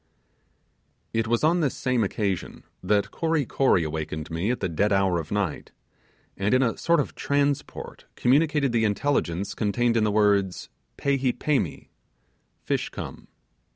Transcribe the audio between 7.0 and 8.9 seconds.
transport communicated the